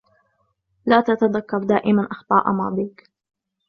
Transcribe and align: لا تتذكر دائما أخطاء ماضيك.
لا 0.85 1.01
تتذكر 1.01 1.57
دائما 1.63 2.07
أخطاء 2.11 2.51
ماضيك. 2.51 3.09